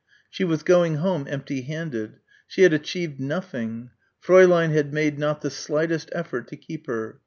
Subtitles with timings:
[0.31, 2.17] She was going home empty handed.
[2.47, 3.91] She had achieved nothing.
[4.25, 7.19] Fräulein had made not the slightest effort to keep her.